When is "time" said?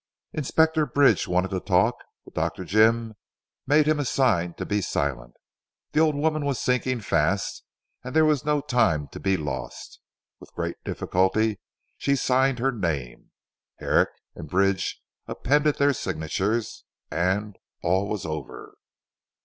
8.61-9.09